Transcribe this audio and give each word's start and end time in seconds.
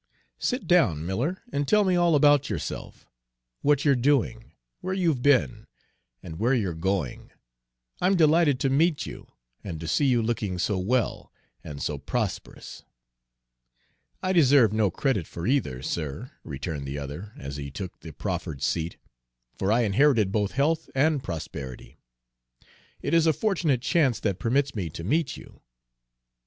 Sit 0.39 0.65
down, 0.65 1.05
Miller, 1.05 1.43
and 1.53 1.67
tell 1.67 1.83
me 1.83 1.95
all 1.95 2.15
about 2.15 2.49
yourself, 2.49 3.05
what 3.61 3.85
you're 3.85 3.93
doing, 3.95 4.53
where 4.79 4.95
you've 4.95 5.21
been, 5.21 5.67
and 6.23 6.39
where 6.39 6.55
you're 6.55 6.73
going. 6.73 7.29
I'm 7.99 8.15
delighted 8.17 8.59
to 8.61 8.71
meet 8.71 9.05
you, 9.05 9.27
and 9.63 9.79
to 9.79 9.87
see 9.87 10.07
you 10.07 10.23
looking 10.23 10.57
so 10.57 10.79
well 10.79 11.31
and 11.63 11.83
so 11.83 11.99
prosperous." 11.99 12.81
"I 14.23 14.33
deserve 14.33 14.73
no 14.73 14.89
credit 14.89 15.27
for 15.27 15.45
either, 15.45 15.83
sir," 15.83 16.31
returned 16.43 16.87
the 16.87 16.97
other, 16.97 17.33
as 17.37 17.57
he 17.57 17.69
took 17.69 17.99
the 17.99 18.11
proffered 18.11 18.63
seat, 18.63 18.97
"for 19.55 19.71
I 19.71 19.81
inherited 19.81 20.31
both 20.31 20.53
health 20.53 20.89
and 20.95 21.23
prosperity. 21.23 21.99
It 23.03 23.13
is 23.13 23.27
a 23.27 23.33
fortunate 23.33 23.83
chance 23.83 24.19
that 24.21 24.39
permits 24.39 24.73
me 24.73 24.89
to 24.89 25.03
meet 25.03 25.37
you." 25.37 25.61